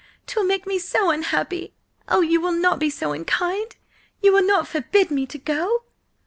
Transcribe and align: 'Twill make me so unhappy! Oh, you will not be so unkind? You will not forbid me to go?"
'Twill 0.25 0.43
make 0.43 0.65
me 0.65 0.79
so 0.79 1.11
unhappy! 1.11 1.75
Oh, 2.07 2.21
you 2.21 2.41
will 2.41 2.51
not 2.53 2.79
be 2.79 2.89
so 2.89 3.11
unkind? 3.11 3.75
You 4.19 4.33
will 4.33 4.41
not 4.41 4.67
forbid 4.67 5.11
me 5.11 5.27
to 5.27 5.37
go?" 5.37 5.83